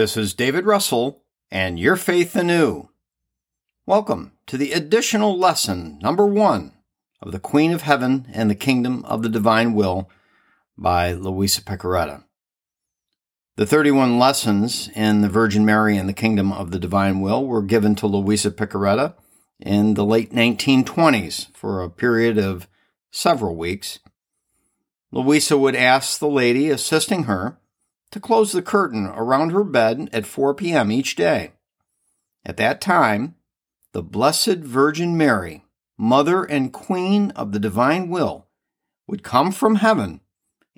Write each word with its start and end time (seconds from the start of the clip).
This 0.00 0.16
is 0.16 0.32
David 0.32 0.64
Russell 0.64 1.24
and 1.50 1.78
Your 1.78 1.94
Faith 1.94 2.34
Anew. 2.34 2.88
Welcome 3.84 4.32
to 4.46 4.56
the 4.56 4.72
additional 4.72 5.38
lesson 5.38 5.98
number 6.00 6.24
one 6.24 6.72
of 7.20 7.32
The 7.32 7.38
Queen 7.38 7.70
of 7.70 7.82
Heaven 7.82 8.26
and 8.32 8.48
the 8.50 8.54
Kingdom 8.54 9.04
of 9.04 9.22
the 9.22 9.28
Divine 9.28 9.74
Will 9.74 10.08
by 10.78 11.12
Louisa 11.12 11.60
Piccarreta. 11.60 12.24
The 13.56 13.66
31 13.66 14.18
lessons 14.18 14.88
in 14.94 15.20
the 15.20 15.28
Virgin 15.28 15.66
Mary 15.66 15.98
and 15.98 16.08
the 16.08 16.14
Kingdom 16.14 16.50
of 16.50 16.70
the 16.70 16.78
Divine 16.78 17.20
Will 17.20 17.44
were 17.44 17.60
given 17.60 17.94
to 17.96 18.06
Louisa 18.06 18.50
Piccarreta 18.50 19.12
in 19.58 19.92
the 19.92 20.04
late 20.06 20.32
1920s 20.32 21.54
for 21.54 21.82
a 21.82 21.90
period 21.90 22.38
of 22.38 22.66
several 23.10 23.54
weeks. 23.54 23.98
Louisa 25.12 25.58
would 25.58 25.76
ask 25.76 26.18
the 26.18 26.26
lady 26.26 26.70
assisting 26.70 27.24
her 27.24 27.59
to 28.10 28.20
close 28.20 28.52
the 28.52 28.62
curtain 28.62 29.06
around 29.06 29.50
her 29.50 29.64
bed 29.64 30.08
at 30.12 30.26
4 30.26 30.54
p.m. 30.54 30.90
each 30.90 31.16
day. 31.16 31.52
At 32.44 32.56
that 32.56 32.80
time, 32.80 33.36
the 33.92 34.02
Blessed 34.02 34.58
Virgin 34.58 35.16
Mary, 35.16 35.64
Mother 35.98 36.44
and 36.44 36.72
Queen 36.72 37.30
of 37.32 37.52
the 37.52 37.58
Divine 37.58 38.08
Will, 38.08 38.46
would 39.06 39.22
come 39.22 39.52
from 39.52 39.76
heaven 39.76 40.20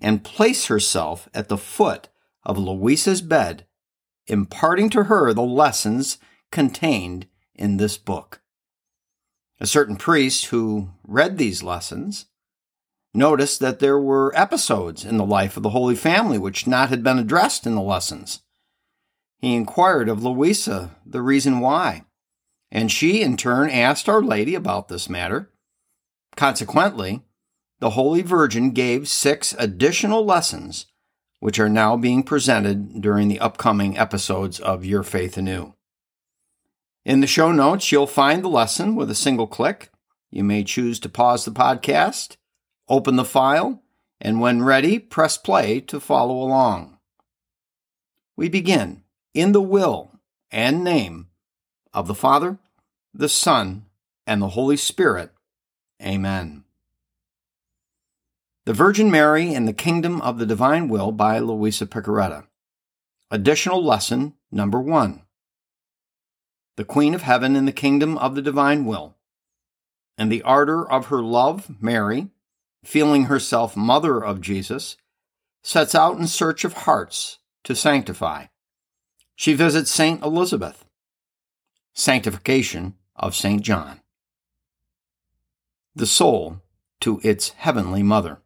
and 0.00 0.24
place 0.24 0.66
herself 0.66 1.28
at 1.32 1.48
the 1.48 1.58
foot 1.58 2.08
of 2.44 2.58
Louisa's 2.58 3.22
bed, 3.22 3.66
imparting 4.26 4.90
to 4.90 5.04
her 5.04 5.32
the 5.32 5.42
lessons 5.42 6.18
contained 6.50 7.26
in 7.54 7.76
this 7.76 7.96
book. 7.96 8.40
A 9.60 9.66
certain 9.66 9.96
priest 9.96 10.46
who 10.46 10.90
read 11.06 11.38
these 11.38 11.62
lessons 11.62 12.26
noticed 13.14 13.60
that 13.60 13.78
there 13.78 13.98
were 13.98 14.32
episodes 14.34 15.04
in 15.04 15.16
the 15.16 15.24
life 15.24 15.56
of 15.56 15.62
the 15.62 15.70
Holy 15.70 15.94
Family 15.94 16.38
which 16.38 16.66
not 16.66 16.88
had 16.88 17.02
been 17.02 17.18
addressed 17.18 17.66
in 17.66 17.74
the 17.74 17.82
lessons. 17.82 18.40
He 19.38 19.54
inquired 19.54 20.08
of 20.08 20.22
Louisa 20.22 20.96
the 21.04 21.22
reason 21.22 21.60
why, 21.60 22.04
and 22.70 22.90
she 22.90 23.22
in 23.22 23.36
turn 23.36 23.70
asked 23.70 24.08
Our 24.08 24.22
Lady 24.22 24.54
about 24.54 24.88
this 24.88 25.08
matter. 25.08 25.50
Consequently, 26.36 27.22
the 27.80 27.90
Holy 27.90 28.22
Virgin 28.22 28.70
gave 28.70 29.08
six 29.08 29.54
additional 29.58 30.24
lessons 30.24 30.86
which 31.40 31.58
are 31.58 31.68
now 31.68 31.96
being 31.96 32.22
presented 32.22 33.02
during 33.02 33.26
the 33.26 33.40
upcoming 33.40 33.98
episodes 33.98 34.60
of 34.60 34.84
Your 34.84 35.02
Faith 35.02 35.36
Anew. 35.36 35.74
In 37.04 37.18
the 37.18 37.26
show 37.26 37.50
notes, 37.50 37.90
you'll 37.90 38.06
find 38.06 38.44
the 38.44 38.48
lesson 38.48 38.94
with 38.94 39.10
a 39.10 39.14
single 39.16 39.48
click. 39.48 39.90
You 40.30 40.44
may 40.44 40.62
choose 40.62 41.00
to 41.00 41.08
pause 41.08 41.44
the 41.44 41.50
podcast, 41.50 42.36
open 42.92 43.16
the 43.16 43.24
file, 43.24 43.82
and 44.20 44.38
when 44.38 44.62
ready, 44.62 44.98
press 44.98 45.38
play 45.38 45.80
to 45.80 45.98
follow 45.98 46.34
along. 46.42 46.98
We 48.36 48.50
begin 48.50 49.02
in 49.32 49.52
the 49.52 49.62
will 49.62 50.20
and 50.50 50.84
name 50.84 51.28
of 51.94 52.06
the 52.06 52.14
Father, 52.14 52.58
the 53.14 53.30
Son, 53.30 53.86
and 54.26 54.42
the 54.42 54.50
Holy 54.50 54.76
Spirit. 54.76 55.32
Amen. 56.02 56.64
The 58.66 58.74
Virgin 58.74 59.10
Mary 59.10 59.54
and 59.54 59.66
the 59.66 59.72
Kingdom 59.72 60.20
of 60.20 60.38
the 60.38 60.46
Divine 60.46 60.88
Will 60.88 61.12
by 61.12 61.38
Louisa 61.38 61.86
Piccarreta. 61.86 62.44
Additional 63.30 63.82
lesson 63.82 64.34
number 64.50 64.78
one. 64.78 65.22
The 66.76 66.84
Queen 66.84 67.14
of 67.14 67.22
Heaven 67.22 67.56
in 67.56 67.64
the 67.64 67.72
Kingdom 67.72 68.18
of 68.18 68.34
the 68.34 68.42
Divine 68.42 68.84
Will. 68.84 69.16
And 70.18 70.30
the 70.30 70.42
ardor 70.42 70.88
of 70.88 71.06
her 71.06 71.22
love, 71.22 71.70
Mary, 71.80 72.28
feeling 72.84 73.24
herself 73.24 73.76
mother 73.76 74.22
of 74.22 74.40
Jesus, 74.40 74.96
sets 75.62 75.94
out 75.94 76.18
in 76.18 76.26
search 76.26 76.64
of 76.64 76.72
hearts 76.72 77.38
to 77.64 77.74
sanctify. 77.74 78.46
She 79.36 79.54
visits 79.54 79.90
Saint 79.90 80.22
Elizabeth. 80.22 80.84
Sanctification 81.94 82.94
of 83.16 83.34
Saint 83.34 83.62
John. 83.62 84.00
The 85.94 86.06
soul 86.06 86.62
to 87.00 87.20
its 87.22 87.50
heavenly 87.50 88.02
mother. 88.02 88.38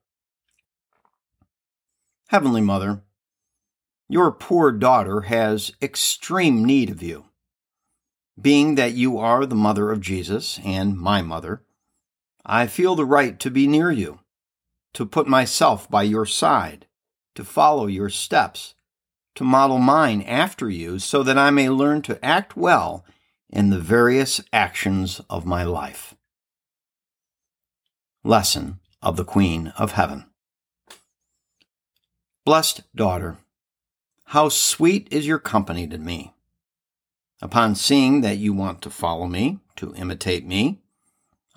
Heavenly 2.28 2.60
Mother, 2.60 3.03
your 4.08 4.32
poor 4.32 4.72
daughter 4.72 5.22
has 5.22 5.72
extreme 5.80 6.64
need 6.64 6.91
of 6.91 7.03
you. 7.03 7.26
Being 8.41 8.74
that 8.74 8.94
you 8.94 9.18
are 9.18 9.47
the 9.47 9.54
mother 9.54 9.92
of 9.92 10.00
Jesus 10.00 10.58
and 10.64 10.98
my 10.98 11.22
mother, 11.22 11.62
I 12.44 12.66
feel 12.66 12.97
the 12.97 13.04
right 13.04 13.38
to 13.41 13.50
be 13.50 13.66
near 13.66 13.91
you, 13.91 14.20
to 14.96 15.04
put 15.04 15.28
myself 15.28 15.90
by 15.90 16.02
your 16.02 16.24
side, 16.24 16.86
to 17.34 17.44
follow 17.44 17.86
your 17.86 18.08
steps, 18.08 18.74
to 19.34 19.44
model 19.44 19.76
mine 19.76 20.22
after 20.22 20.70
you, 20.70 20.98
so 20.98 21.22
that 21.22 21.36
I 21.36 21.50
may 21.50 21.68
learn 21.68 22.00
to 22.00 22.24
act 22.24 22.56
well 22.56 23.04
in 23.50 23.68
the 23.68 23.78
various 23.78 24.40
actions 24.54 25.20
of 25.28 25.44
my 25.44 25.64
life. 25.64 26.14
Lesson 28.24 28.80
of 29.02 29.18
the 29.18 29.24
Queen 29.26 29.70
of 29.76 29.92
Heaven. 29.92 30.24
Blessed 32.46 32.80
daughter, 32.94 33.36
how 34.28 34.48
sweet 34.48 35.08
is 35.10 35.26
your 35.26 35.38
company 35.38 35.86
to 35.88 35.98
me. 35.98 36.32
Upon 37.42 37.74
seeing 37.74 38.22
that 38.22 38.38
you 38.38 38.54
want 38.54 38.80
to 38.80 38.88
follow 38.88 39.26
me, 39.26 39.58
to 39.76 39.94
imitate 39.94 40.46
me, 40.46 40.80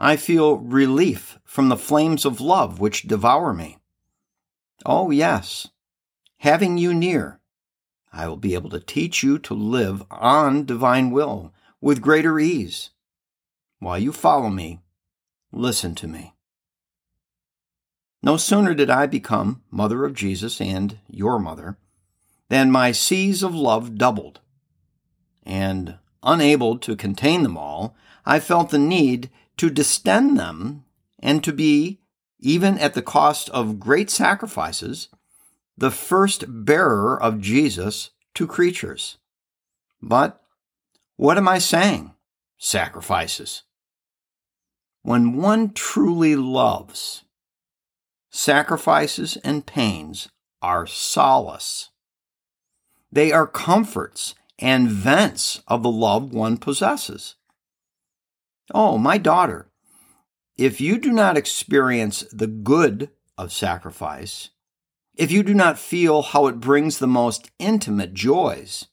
I 0.01 0.15
feel 0.15 0.57
relief 0.57 1.39
from 1.43 1.67
the 1.67 1.75
flames 1.75 2.23
of 2.23 2.39
love 2.39 2.79
which 2.79 3.03
devour 3.03 3.53
me. 3.53 3.79
Oh, 4.85 5.11
yes, 5.11 5.67
having 6.37 6.77
you 6.77 6.93
near, 6.93 7.41
I 8.13 8.29
will 8.29 8.37
be 8.37 8.53
able 8.53 8.69
to 8.69 8.79
teach 8.79 9.23
you 9.23 9.37
to 9.39 9.53
live 9.53 10.05
on 10.09 10.63
divine 10.63 11.11
will 11.11 11.53
with 11.81 12.01
greater 12.01 12.39
ease. 12.39 12.91
While 13.79 13.99
you 13.99 14.13
follow 14.13 14.49
me, 14.49 14.79
listen 15.51 15.95
to 15.95 16.07
me. 16.07 16.33
No 18.23 18.37
sooner 18.37 18.73
did 18.73 18.90
I 18.90 19.05
become 19.05 19.63
mother 19.69 20.05
of 20.05 20.13
Jesus 20.13 20.61
and 20.61 20.97
your 21.09 21.40
mother 21.40 21.78
than 22.47 22.72
my 22.72 22.93
seas 22.93 23.43
of 23.43 23.53
love 23.53 23.97
doubled. 23.97 24.40
And 25.43 25.97
unable 26.23 26.78
to 26.79 26.95
contain 26.95 27.43
them 27.43 27.57
all, 27.57 27.97
I 28.25 28.40
felt 28.40 28.69
the 28.69 28.79
need 28.79 29.29
to 29.59 29.70
distend 29.70 30.40
them 30.40 30.85
and 31.20 31.44
to 31.44 31.52
be, 31.52 32.00
even 32.40 32.78
at 32.79 32.94
the 32.94 33.02
cost 33.02 33.50
of 33.50 33.78
great 33.78 34.09
sacrifices, 34.09 35.09
the 35.78 35.91
first 35.91 36.46
bearer 36.47 37.22
of 37.22 37.41
Jesus 37.41 38.11
to 38.35 38.47
creatures. 38.47 39.17
But 40.02 40.41
what 41.17 41.38
am 41.38 41.50
I 41.50 41.59
saying? 41.59 42.14
Sacrifices. 42.58 43.64
When 45.02 45.35
one 45.35 45.73
truly 45.73 46.38
loves, 46.38 47.26
sacrifices 48.29 49.38
and 49.44 49.66
pains 49.66 50.29
are 50.62 50.88
solace. 50.88 51.90
They 53.12 53.34
are 53.34 53.46
comforts 53.46 54.35
and 54.58 54.88
vents 54.88 55.62
of 55.67 55.84
the 55.84 55.91
love 55.91 56.32
one 56.32 56.55
possesses. 56.55 57.35
Oh, 58.73 58.97
my 58.97 59.17
daughter, 59.17 59.69
if 60.57 60.79
you 60.79 60.99
do 60.99 61.11
not 61.11 61.37
experience 61.37 62.23
the 62.31 62.47
good 62.47 63.09
of 63.37 63.51
sacrifice, 63.51 64.49
if 65.16 65.31
you 65.31 65.43
do 65.43 65.53
not 65.53 65.79
feel 65.79 66.21
how 66.21 66.47
it 66.47 66.59
brings 66.59 66.99
the 66.99 67.07
most 67.07 67.49
intimate 67.59 68.13
joys, 68.13 68.87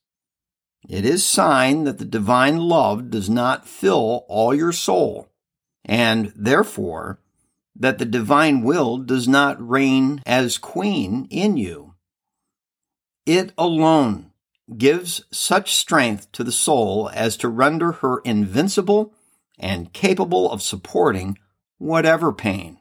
it 0.88 1.04
is 1.04 1.24
sign 1.24 1.84
that 1.84 1.98
the 1.98 2.04
divine 2.04 2.58
love 2.58 3.10
does 3.10 3.28
not 3.28 3.66
fill 3.66 4.24
all 4.28 4.54
your 4.54 4.72
soul, 4.72 5.28
and 5.84 6.32
therefore 6.36 7.20
that 7.74 7.98
the 7.98 8.06
divine 8.06 8.62
will 8.62 8.96
does 8.98 9.28
not 9.28 9.68
reign 9.68 10.22
as 10.24 10.58
queen 10.58 11.26
in 11.30 11.56
you. 11.56 11.94
It 13.26 13.52
alone 13.58 14.30
gives 14.78 15.24
such 15.30 15.74
strength 15.74 16.30
to 16.32 16.44
the 16.44 16.52
soul 16.52 17.10
as 17.12 17.36
to 17.38 17.48
render 17.48 17.92
her 17.92 18.20
invincible 18.20 19.12
and 19.58 19.92
capable 19.92 20.50
of 20.50 20.62
supporting 20.62 21.38
whatever 21.78 22.32
pain. 22.32 22.78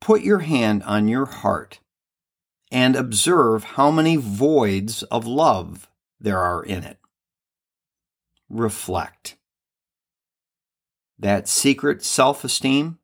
Put 0.00 0.22
your 0.22 0.40
hand 0.40 0.82
on 0.84 1.08
your 1.08 1.26
heart 1.26 1.80
and 2.70 2.96
observe 2.96 3.64
how 3.64 3.90
many 3.90 4.16
voids 4.16 5.02
of 5.04 5.26
love 5.26 5.88
there 6.20 6.38
are 6.38 6.62
in 6.62 6.84
it. 6.84 6.98
Reflect. 8.48 9.36
That 11.18 11.48
secret 11.48 12.04
self 12.04 12.44
esteem, 12.44 12.98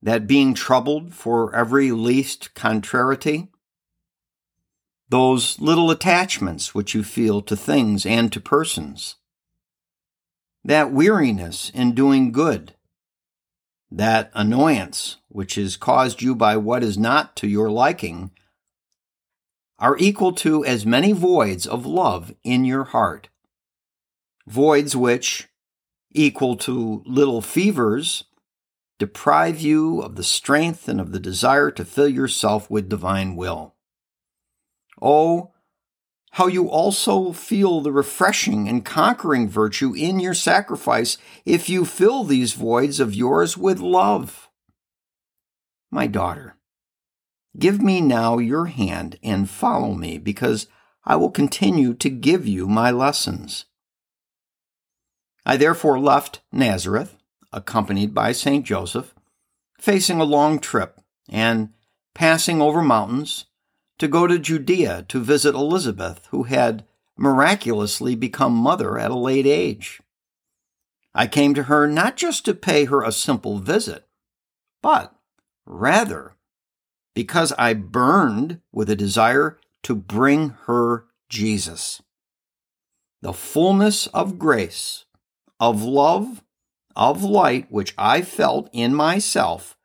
that 0.00 0.26
being 0.26 0.54
troubled 0.54 1.14
for 1.14 1.54
every 1.54 1.90
least 1.90 2.54
contrariety, 2.54 3.48
those 5.08 5.60
little 5.60 5.90
attachments 5.90 6.74
which 6.74 6.94
you 6.94 7.02
feel 7.02 7.42
to 7.42 7.56
things 7.56 8.06
and 8.06 8.32
to 8.32 8.40
persons, 8.40 9.16
that 10.64 10.90
weariness 10.90 11.70
in 11.70 11.94
doing 11.94 12.32
good, 12.32 12.74
that 13.90 14.30
annoyance 14.34 15.18
which 15.28 15.58
is 15.58 15.76
caused 15.76 16.22
you 16.22 16.34
by 16.34 16.56
what 16.56 16.82
is 16.82 16.96
not 16.96 17.36
to 17.36 17.46
your 17.46 17.70
liking, 17.70 18.30
are 19.78 19.98
equal 19.98 20.32
to 20.32 20.64
as 20.64 20.86
many 20.86 21.12
voids 21.12 21.66
of 21.66 21.84
love 21.84 22.34
in 22.42 22.64
your 22.64 22.84
heart. 22.84 23.28
Voids 24.46 24.94
which, 24.94 25.48
equal 26.12 26.56
to 26.56 27.02
little 27.04 27.42
fevers, 27.42 28.24
deprive 28.98 29.60
you 29.60 30.00
of 30.00 30.16
the 30.16 30.22
strength 30.22 30.88
and 30.88 31.00
of 31.00 31.12
the 31.12 31.18
desire 31.18 31.70
to 31.70 31.84
fill 31.84 32.08
yourself 32.08 32.70
with 32.70 32.88
divine 32.88 33.36
will. 33.36 33.74
Oh, 35.02 35.53
how 36.34 36.48
you 36.48 36.68
also 36.68 37.30
feel 37.30 37.80
the 37.80 37.92
refreshing 37.92 38.68
and 38.68 38.84
conquering 38.84 39.48
virtue 39.48 39.94
in 39.94 40.18
your 40.18 40.34
sacrifice 40.34 41.16
if 41.44 41.68
you 41.68 41.84
fill 41.84 42.24
these 42.24 42.54
voids 42.54 42.98
of 42.98 43.14
yours 43.14 43.56
with 43.56 43.78
love. 43.78 44.48
My 45.92 46.08
daughter, 46.08 46.56
give 47.56 47.80
me 47.80 48.00
now 48.00 48.38
your 48.38 48.66
hand 48.66 49.16
and 49.22 49.48
follow 49.48 49.94
me, 49.94 50.18
because 50.18 50.66
I 51.04 51.14
will 51.14 51.30
continue 51.30 51.94
to 51.94 52.10
give 52.10 52.48
you 52.48 52.66
my 52.66 52.90
lessons. 52.90 53.66
I 55.46 55.56
therefore 55.56 56.00
left 56.00 56.40
Nazareth, 56.50 57.16
accompanied 57.52 58.12
by 58.12 58.32
St. 58.32 58.66
Joseph, 58.66 59.14
facing 59.78 60.20
a 60.20 60.24
long 60.24 60.58
trip 60.58 61.00
and 61.28 61.68
passing 62.12 62.60
over 62.60 62.82
mountains 62.82 63.46
to 63.98 64.08
go 64.08 64.26
to 64.26 64.38
Judea 64.38 65.04
to 65.08 65.20
visit 65.20 65.54
Elizabeth, 65.54 66.26
who 66.30 66.44
had 66.44 66.84
miraculously 67.16 68.14
become 68.14 68.52
mother 68.52 68.98
at 68.98 69.10
a 69.10 69.16
late 69.16 69.46
age. 69.46 70.00
I 71.14 71.26
came 71.26 71.54
to 71.54 71.64
her 71.64 71.86
not 71.86 72.16
just 72.16 72.44
to 72.46 72.54
pay 72.54 72.86
her 72.86 73.02
a 73.02 73.12
simple 73.12 73.58
visit, 73.58 74.06
but 74.82 75.14
rather 75.64 76.34
because 77.14 77.52
I 77.56 77.74
burned 77.74 78.60
with 78.72 78.90
a 78.90 78.96
desire 78.96 79.58
to 79.84 79.94
bring 79.94 80.50
her 80.66 81.06
Jesus. 81.28 82.02
The 83.22 83.32
fullness 83.32 84.08
of 84.08 84.38
grace, 84.38 85.04
of 85.60 85.82
love, 85.82 86.42
of 86.96 87.22
light 87.22 87.70
which 87.70 87.94
I 87.96 88.22
felt 88.22 88.68
in 88.72 88.94
myself 88.94 89.76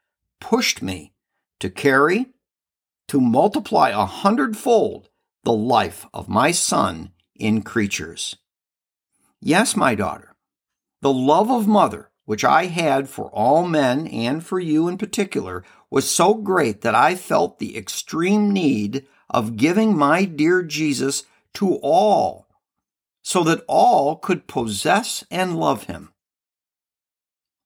pushed 0.42 0.82
me 0.82 1.14
to 1.60 1.70
carry 1.70 2.28
to 3.10 3.20
multiply 3.20 3.90
a 3.90 4.06
hundredfold 4.06 5.10
the 5.44 5.54
life 5.54 6.06
of 6.14 6.30
my 6.30 6.52
Son 6.52 7.12
in 7.36 7.62
creatures. 7.62 8.36
Yes, 9.42 9.76
my 9.76 9.96
daughter, 9.96 10.36
the 11.02 11.14
love 11.14 11.50
of 11.50 11.68
mother, 11.68 12.12
which 12.26 12.46
I 12.46 12.66
had 12.66 13.10
for 13.10 13.32
all 13.32 13.68
men 13.68 14.06
and 14.08 14.46
for 14.46 14.60
you 14.60 14.88
in 14.88 14.98
particular, 14.98 15.64
was 15.90 16.10
so 16.10 16.36
great 16.36 16.82
that 16.82 16.94
I 16.94 17.16
felt 17.16 17.58
the 17.58 17.78
extreme 17.78 18.52
need 18.52 19.08
of 19.30 19.58
giving 19.58 19.98
my 19.98 20.26
dear 20.26 20.62
Jesus 20.62 21.24
to 21.56 21.76
all, 21.82 22.48
so 23.24 23.44
that 23.44 23.64
all 23.68 24.18
could 24.18 24.48
possess 24.48 25.24
and 25.32 25.60
love 25.60 25.86
him. 25.86 26.14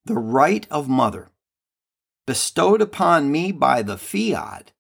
The 0.06 0.16
right 0.16 0.66
of 0.72 0.88
mother, 0.88 1.32
bestowed 2.26 2.82
upon 2.82 3.32
me 3.32 3.52
by 3.52 3.82
the 3.82 3.98
fiat, 3.98 4.72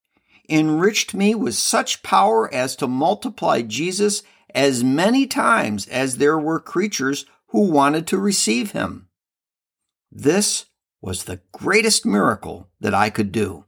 enriched 0.49 1.13
me 1.13 1.35
with 1.35 1.55
such 1.55 2.03
power 2.03 2.53
as 2.53 2.75
to 2.77 2.87
multiply 2.87 3.61
Jesus 3.61 4.23
as 4.53 4.83
many 4.83 5.25
times 5.25 5.87
as 5.87 6.17
there 6.17 6.37
were 6.37 6.59
creatures 6.59 7.25
who 7.47 7.71
wanted 7.71 8.07
to 8.07 8.17
receive 8.17 8.71
him. 8.71 9.07
This 10.11 10.65
was 11.01 11.23
the 11.23 11.41
greatest 11.51 12.05
miracle 12.05 12.69
that 12.79 12.93
I 12.93 13.09
could 13.09 13.31
do. 13.31 13.65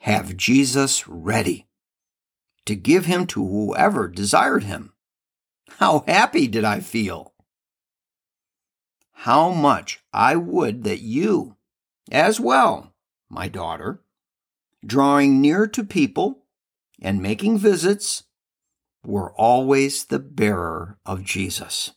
Have 0.00 0.36
Jesus 0.36 1.08
ready 1.08 1.68
to 2.66 2.74
give 2.74 3.06
him 3.06 3.26
to 3.28 3.46
whoever 3.46 4.08
desired 4.08 4.64
him. 4.64 4.92
How 5.78 6.04
happy 6.06 6.46
did 6.46 6.64
I 6.64 6.80
feel! 6.80 7.34
How 9.12 9.50
much 9.50 10.00
I 10.12 10.36
would 10.36 10.84
that 10.84 11.00
you, 11.00 11.56
as 12.10 12.40
well, 12.40 12.94
my 13.28 13.48
daughter, 13.48 14.01
drawing 14.84 15.40
near 15.40 15.66
to 15.66 15.84
people, 15.84 16.44
and 17.00 17.22
making 17.22 17.58
visits, 17.58 18.24
were 19.04 19.32
always 19.32 20.04
the 20.04 20.18
bearer 20.18 20.98
of 21.04 21.24
Jesus, 21.24 21.92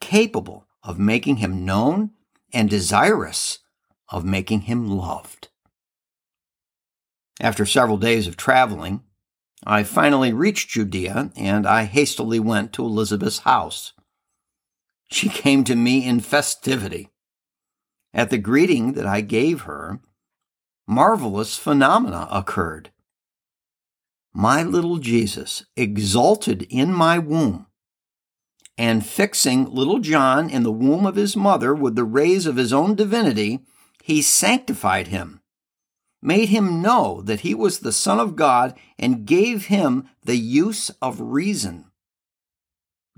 capable 0.00 0.66
of 0.82 0.98
making 0.98 1.36
him 1.36 1.64
known 1.64 2.10
and 2.52 2.70
desirous 2.70 3.58
of 4.08 4.24
making 4.24 4.62
him 4.62 4.88
loved. 4.88 5.48
After 7.40 7.66
several 7.66 7.96
days 7.96 8.28
of 8.28 8.36
traveling, 8.36 9.02
I 9.66 9.82
finally 9.82 10.32
reached 10.32 10.70
Judea 10.70 11.32
and 11.36 11.66
I 11.66 11.84
hastily 11.84 12.38
went 12.38 12.72
to 12.74 12.84
Elizabeth's 12.84 13.38
house. 13.38 13.92
She 15.10 15.28
came 15.28 15.64
to 15.64 15.74
me 15.74 16.06
in 16.06 16.20
festivity. 16.20 17.08
At 18.12 18.30
the 18.30 18.38
greeting 18.38 18.92
that 18.92 19.06
I 19.06 19.20
gave 19.20 19.62
her, 19.62 20.00
marvelous 20.86 21.56
phenomena 21.56 22.28
occurred. 22.30 22.90
My 24.32 24.62
little 24.62 24.98
Jesus 24.98 25.64
exulted 25.76 26.66
in 26.68 26.92
my 26.92 27.18
womb, 27.18 27.66
and 28.76 29.06
fixing 29.06 29.72
little 29.72 30.00
John 30.00 30.50
in 30.50 30.64
the 30.64 30.72
womb 30.72 31.06
of 31.06 31.14
his 31.16 31.36
mother 31.36 31.74
with 31.74 31.94
the 31.94 32.04
rays 32.04 32.44
of 32.44 32.56
his 32.56 32.72
own 32.72 32.96
divinity, 32.96 33.60
he 34.02 34.20
sanctified 34.20 35.08
him, 35.08 35.40
made 36.20 36.48
him 36.48 36.82
know 36.82 37.22
that 37.22 37.40
he 37.40 37.54
was 37.54 37.78
the 37.78 37.92
Son 37.92 38.18
of 38.18 38.34
God, 38.34 38.74
and 38.98 39.26
gave 39.26 39.66
him 39.66 40.08
the 40.24 40.36
use 40.36 40.90
of 41.00 41.20
reason. 41.20 41.84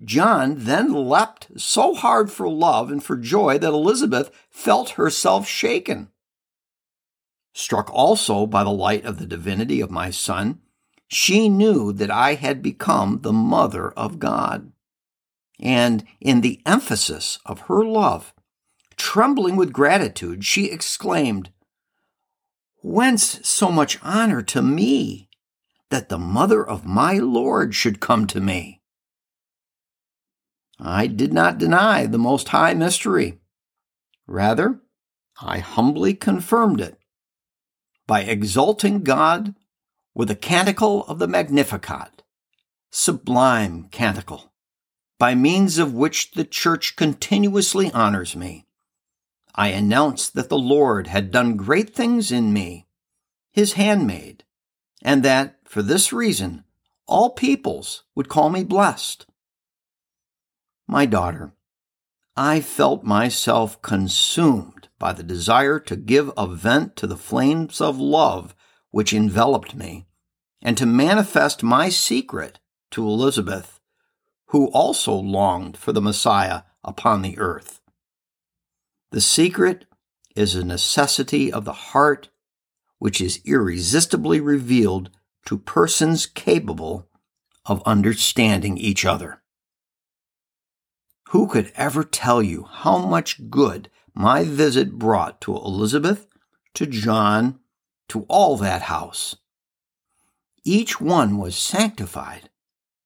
John 0.04 0.56
then 0.58 0.92
leapt 0.92 1.58
so 1.58 1.94
hard 1.94 2.30
for 2.30 2.49
love 2.49 2.90
and 2.90 3.02
for 3.02 3.16
joy 3.16 3.56
that 3.58 3.73
Elizabeth 3.73 4.30
felt 4.50 4.90
herself 4.90 5.49
shaken. 5.49 6.11
Struck 7.58 7.90
also 7.90 8.46
by 8.46 8.62
the 8.62 8.70
light 8.70 9.06
of 9.06 9.18
the 9.18 9.25
divinity 9.25 9.80
of 9.80 9.90
my 9.90 10.10
son, 10.10 10.60
she 11.08 11.48
knew 11.48 11.90
that 11.90 12.10
I 12.10 12.34
had 12.34 12.60
become 12.60 13.20
the 13.22 13.32
mother 13.32 13.92
of 13.92 14.18
God. 14.18 14.72
And 15.58 16.04
in 16.20 16.42
the 16.42 16.60
emphasis 16.66 17.38
of 17.46 17.60
her 17.60 17.82
love, 17.82 18.34
trembling 18.98 19.56
with 19.56 19.72
gratitude, 19.72 20.44
she 20.44 20.66
exclaimed, 20.66 21.50
Whence 22.82 23.40
so 23.48 23.70
much 23.70 23.98
honor 24.02 24.42
to 24.42 24.60
me 24.60 25.30
that 25.88 26.10
the 26.10 26.18
mother 26.18 26.62
of 26.62 26.84
my 26.84 27.14
Lord 27.14 27.75
should 27.75 28.00
come 28.00 28.26
to 28.26 28.40
me? 28.42 28.82
I 30.78 31.06
did 31.06 31.32
not 31.32 31.56
deny 31.56 32.04
the 32.04 32.18
most 32.18 32.48
high 32.48 32.75
mystery. 32.75 33.40
Rather, 34.26 34.82
I 35.40 35.60
humbly 35.60 36.12
confirmed 36.12 36.82
it 36.82 37.00
by 38.06 38.22
exalting 38.22 39.02
God 39.02 39.54
with 40.14 40.30
a 40.30 40.36
canticle 40.36 41.04
of 41.06 41.18
the 41.18 41.28
Magnificat, 41.28 42.22
sublime 42.90 43.88
canticle, 43.90 44.52
by 45.18 45.34
means 45.34 45.78
of 45.78 45.92
which 45.92 46.32
the 46.32 46.44
Church 46.44 46.96
continuously 46.96 47.90
honors 47.92 48.36
me. 48.36 48.64
I 49.54 49.68
announced 49.68 50.34
that 50.34 50.48
the 50.48 50.58
Lord 50.58 51.06
had 51.06 51.30
done 51.30 51.56
great 51.56 51.94
things 51.94 52.30
in 52.30 52.52
me. 52.52 52.86
his 53.56 53.72
handmaid, 53.72 54.44
and 55.00 55.22
that 55.22 55.56
for 55.64 55.80
this 55.80 56.12
reason 56.12 56.62
all 57.06 57.30
peoples 57.30 58.04
would 58.14 58.28
call 58.28 58.50
me 58.50 58.62
blessed. 58.62 59.25
My 60.86 61.06
daughter, 61.06 61.54
I 62.36 62.60
felt 62.60 63.02
myself 63.02 63.80
consumed 63.80 64.88
by 64.98 65.14
the 65.14 65.22
desire 65.22 65.78
to 65.80 65.96
give 65.96 66.30
a 66.36 66.46
vent 66.46 66.94
to 66.96 67.06
the 67.06 67.16
flames 67.16 67.80
of 67.80 67.98
love 67.98 68.54
which 68.90 69.14
enveloped 69.14 69.74
me, 69.74 70.06
and 70.60 70.76
to 70.76 70.84
manifest 70.84 71.62
my 71.62 71.88
secret 71.88 72.58
to 72.90 73.06
Elizabeth, 73.06 73.80
who 74.48 74.66
also 74.68 75.14
longed 75.14 75.76
for 75.78 75.92
the 75.92 76.00
Messiah 76.00 76.62
upon 76.84 77.22
the 77.22 77.38
earth. 77.38 77.80
The 79.12 79.20
secret 79.20 79.86
is 80.34 80.54
a 80.54 80.64
necessity 80.64 81.50
of 81.50 81.64
the 81.64 81.72
heart 81.72 82.28
which 82.98 83.20
is 83.20 83.40
irresistibly 83.44 84.40
revealed 84.40 85.10
to 85.46 85.58
persons 85.58 86.26
capable 86.26 87.08
of 87.64 87.82
understanding 87.86 88.76
each 88.76 89.04
other. 89.04 89.42
Who 91.30 91.49
could 91.49 91.73
ever 91.75 92.04
tell 92.04 92.42
you 92.42 92.64
how 92.71 92.99
much 92.99 93.50
good 93.50 93.90
my 94.14 94.45
visit 94.45 94.99
brought 94.99 95.40
to 95.42 95.56
Elizabeth, 95.56 96.26
to 96.75 96.87
John, 96.87 97.59
to 98.09 98.23
all 98.28 98.56
that 98.59 98.83
house? 98.83 99.37
Each 100.64 101.00
one 101.00 101.38
was 101.38 101.56
sanctified, 101.56 102.49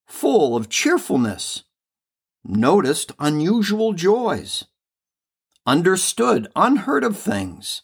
full 0.07 0.55
of 0.55 0.69
cheerfulness, 0.69 1.65
noticed 2.45 3.12
unusual 3.19 3.95
joys, 3.95 4.65
understood 5.67 6.49
unheard 6.55 7.05
of 7.05 7.19
things, 7.19 7.83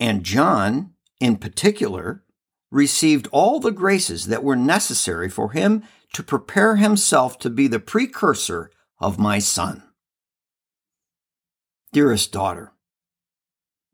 and 0.00 0.24
John, 0.24 0.94
in 1.20 1.36
particular, 1.36 2.24
received 2.70 3.28
all 3.30 3.60
the 3.60 3.70
graces 3.70 4.26
that 4.26 4.42
were 4.42 4.56
necessary 4.56 5.28
for 5.28 5.52
him 5.52 5.82
to 6.14 6.22
prepare 6.22 6.76
himself 6.76 7.38
to 7.40 7.50
be 7.50 7.66
the 7.66 7.80
precursor 7.80 8.70
of 9.02 9.18
my 9.18 9.38
son. 9.38 9.82
Dearest 11.92 12.32
daughter, 12.32 12.72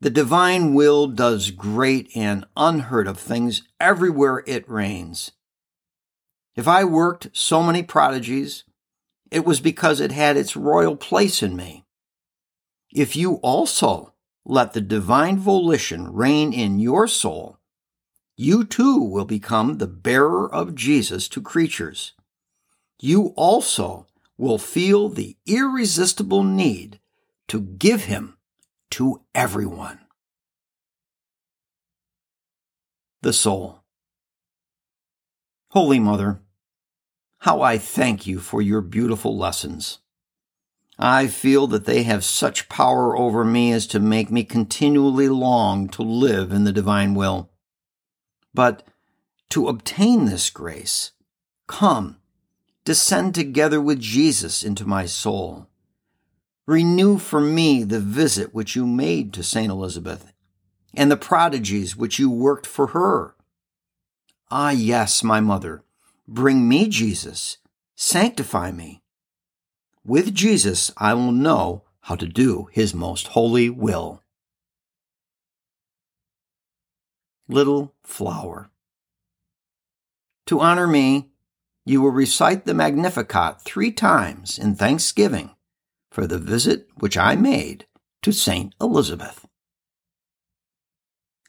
the 0.01 0.11
divine 0.11 0.75
will 0.75 1.09
does 1.09 1.51
great 1.51 2.09
and 2.15 2.47
unheard 2.57 3.09
of 3.09 3.19
things 3.19 3.63
everywhere 3.81 4.45
it 4.47 4.69
reigns. 4.69 5.33
If 6.55 6.69
I 6.69 6.85
worked 6.85 7.29
so 7.33 7.63
many 7.63 7.83
prodigies, 7.83 8.65
it 9.31 9.45
was 9.45 9.61
because 9.61 10.01
it 10.01 10.13
had 10.13 10.37
its 10.37 10.57
royal 10.57 10.97
place 10.97 11.43
in 11.43 11.57
me. 11.57 11.85
If 12.93 13.17
you 13.17 13.35
also 13.37 14.15
let 14.45 14.73
the 14.73 14.81
divine 14.81 15.39
volition 15.39 16.13
reign 16.13 16.53
in 16.53 16.79
your 16.79 17.07
soul, 17.07 17.59
you 18.37 18.65
too 18.65 19.03
will 19.03 19.25
become 19.25 19.79
the 19.79 19.87
bearer 19.87 20.53
of 20.53 20.75
Jesus 20.75 21.29
to 21.29 21.43
creatures. 21.43 22.13
You 23.01 23.35
also 23.37 24.08
will 24.39 24.59
feel 24.59 25.09
the 25.09 25.37
irresistible 25.47 26.45
need 26.45 27.01
to 27.49 27.61
give 27.61 28.05
him 28.05 28.39
to 28.91 29.21
everyone. 29.35 29.99
The 33.21 33.33
Soul. 33.33 33.83
Holy 35.73 35.99
Mother, 35.99 36.41
how 37.41 37.61
I 37.61 37.79
thank 37.79 38.27
you 38.27 38.39
for 38.39 38.63
your 38.63 38.81
beautiful 38.81 39.37
lessons. 39.37 39.99
I 40.99 41.27
feel 41.27 41.67
that 41.69 41.85
they 41.85 42.05
have 42.05 42.25
such 42.25 42.69
power 42.69 43.17
over 43.17 43.45
me 43.45 43.73
as 43.73 43.87
to 43.89 44.01
make 44.01 44.31
me 44.31 44.45
continually 44.45 45.29
long 45.29 45.89
to 45.91 46.03
live 46.03 46.53
in 46.53 46.65
the 46.65 46.73
divine 46.73 47.15
will. 47.15 47.51
But 48.55 48.83
to 49.51 49.69
obtain 49.69 50.25
this 50.25 50.51
grace, 50.51 51.13
come, 51.67 52.18
descend 52.89 53.35
together 53.35 53.83
with 53.83 54.01
Jesus 54.01 54.65
into 54.65 54.89
my 54.89 55.05
soul. 55.05 55.69
Renew 56.67 57.19
for 57.19 57.39
me 57.39 57.85
the 57.85 58.01
visit 58.01 58.55
which 58.55 58.75
you 58.75 58.87
made 58.87 59.35
to 59.35 59.43
St. 59.43 59.71
Elizabeth 59.71 60.33
and 60.95 61.11
the 61.11 61.19
prodigies 61.19 61.99
which 61.99 62.19
you 62.19 62.31
worked 62.31 62.67
for 62.67 62.87
her. 62.89 63.35
Ah, 64.51 64.71
yes, 64.71 65.23
my 65.23 65.39
mother, 65.39 65.83
bring 66.27 66.67
me 66.67 66.89
Jesus, 66.89 67.59
sanctify 67.95 68.73
me. 68.73 69.03
With 70.03 70.35
Jesus, 70.35 70.91
I 70.97 71.13
will 71.13 71.33
know 71.33 71.85
how 72.01 72.15
to 72.15 72.27
do 72.27 72.71
his 72.73 72.95
most 72.95 73.27
holy 73.29 73.69
will. 73.69 74.23
little 77.51 77.95
flower. 78.03 78.71
To 80.47 80.61
honor 80.61 80.87
me, 80.87 81.29
you 81.89 82.03
will 82.03 82.11
recite 82.11 82.67
the 82.67 82.75
Magnificat 82.75 83.63
three 83.63 83.91
times 83.91 84.59
in 84.59 84.75
thanksgiving 84.75 85.53
for 86.11 86.27
the 86.27 86.39
visit 86.39 86.87
which 86.97 87.17
I 87.17 87.35
made 87.35 87.87
to 88.21 88.31
Saint 88.31 88.75
Elizabeth. 88.79 89.47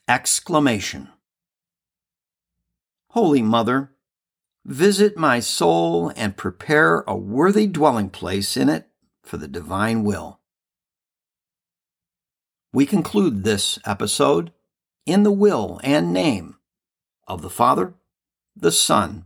Exclamation 0.07 1.09
Holy 3.09 3.41
Mother, 3.41 3.91
visit 4.63 5.17
my 5.17 5.41
soul 5.41 6.13
and 6.15 6.37
prepare 6.37 7.01
a 7.01 7.17
worthy 7.17 7.67
dwelling 7.67 8.09
place 8.09 8.55
in 8.55 8.69
it 8.69 8.87
for 9.21 9.35
the 9.35 9.47
divine 9.47 10.03
will. 10.03 10.39
We 12.71 12.85
conclude 12.85 13.43
this 13.43 13.77
episode 13.85 14.53
in 15.05 15.23
the 15.23 15.33
will 15.33 15.81
and 15.83 16.13
name 16.13 16.55
of 17.27 17.41
the 17.41 17.49
Father, 17.49 17.95
the 18.55 18.71
Son, 18.71 19.25